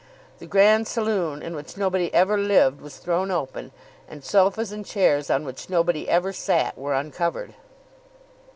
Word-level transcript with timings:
The 0.39 0.47
grand 0.47 0.87
saloon 0.87 1.43
in 1.43 1.55
which 1.55 1.77
nobody 1.77 2.11
ever 2.11 2.35
lived 2.35 2.81
was 2.81 2.97
thrown 2.97 3.29
open, 3.29 3.71
and 4.09 4.23
sofas 4.23 4.71
and 4.71 4.83
chairs 4.83 5.29
on 5.29 5.45
which 5.45 5.69
nobody 5.69 6.09
ever 6.09 6.33
sat 6.33 6.75
were 6.75 6.95
uncovered. 6.95 7.53